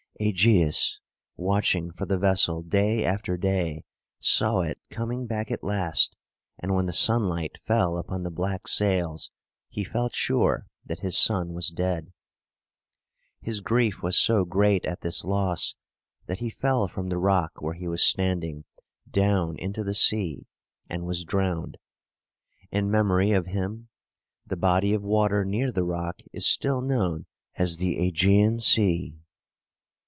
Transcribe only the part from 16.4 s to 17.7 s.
fell from the rock